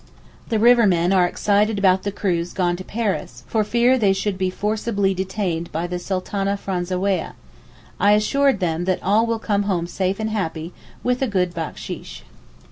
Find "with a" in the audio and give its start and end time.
11.03-11.27